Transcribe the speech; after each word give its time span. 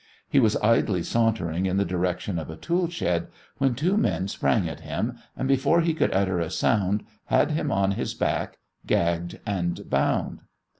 He 0.27 0.39
was 0.39 0.57
idly 0.63 1.03
sauntering 1.03 1.67
in 1.67 1.77
the 1.77 1.85
direction 1.85 2.39
of 2.39 2.49
a 2.49 2.55
tool 2.55 2.89
shed, 2.89 3.27
when 3.59 3.75
two 3.75 3.97
men 3.97 4.27
sprang 4.27 4.67
at 4.67 4.79
him, 4.79 5.19
and 5.37 5.47
before 5.47 5.81
he 5.81 5.93
could 5.93 6.11
utter 6.11 6.39
a 6.39 6.49
sound 6.49 7.03
had 7.25 7.51
him 7.51 7.71
on 7.71 7.91
his 7.91 8.15
back, 8.15 8.57
gagged 8.87 9.39
and 9.45 9.87
bound. 9.91 10.39